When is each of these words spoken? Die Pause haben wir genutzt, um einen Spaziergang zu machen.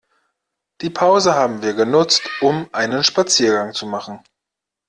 Die 0.81 0.89
Pause 0.89 1.35
haben 1.35 1.61
wir 1.61 1.73
genutzt, 1.75 2.23
um 2.41 2.67
einen 2.73 3.03
Spaziergang 3.03 3.73
zu 3.75 3.85
machen. 3.85 4.19